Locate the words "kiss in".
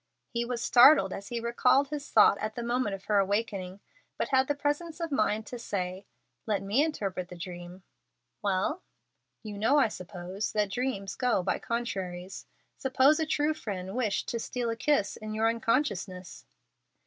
14.75-15.35